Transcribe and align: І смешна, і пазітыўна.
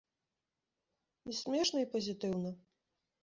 І 1.31 1.37
смешна, 1.41 1.79
і 1.85 1.89
пазітыўна. 1.93 2.55